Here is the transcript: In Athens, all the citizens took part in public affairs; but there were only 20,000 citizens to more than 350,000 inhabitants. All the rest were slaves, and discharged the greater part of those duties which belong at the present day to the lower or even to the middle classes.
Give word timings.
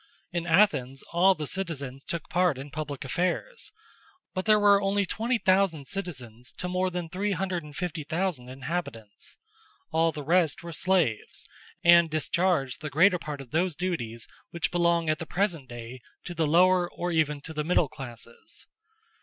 In 0.31 0.47
Athens, 0.47 1.03
all 1.13 1.35
the 1.35 1.45
citizens 1.45 2.03
took 2.03 2.27
part 2.27 2.57
in 2.57 2.71
public 2.71 3.05
affairs; 3.05 3.71
but 4.33 4.45
there 4.45 4.59
were 4.59 4.81
only 4.81 5.05
20,000 5.05 5.85
citizens 5.85 6.51
to 6.53 6.67
more 6.67 6.89
than 6.89 7.07
350,000 7.07 8.49
inhabitants. 8.49 9.37
All 9.91 10.11
the 10.11 10.23
rest 10.23 10.63
were 10.63 10.71
slaves, 10.73 11.45
and 11.83 12.09
discharged 12.09 12.81
the 12.81 12.89
greater 12.89 13.19
part 13.19 13.41
of 13.41 13.51
those 13.51 13.75
duties 13.75 14.27
which 14.49 14.71
belong 14.71 15.07
at 15.07 15.19
the 15.19 15.27
present 15.27 15.69
day 15.69 16.01
to 16.23 16.33
the 16.33 16.47
lower 16.47 16.89
or 16.89 17.11
even 17.11 17.39
to 17.41 17.53
the 17.53 17.63
middle 17.63 17.87
classes. 17.87 18.65